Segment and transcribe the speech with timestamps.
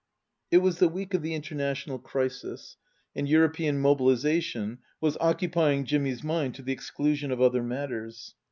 [0.49, 2.75] It was the week of the international crisis,
[3.15, 8.33] and European mobilization was occupying Jimmy's mind to the exclusion of other matters.